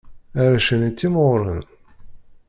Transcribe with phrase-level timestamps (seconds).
[0.41, 1.61] Arrac-nni ttimɣuren.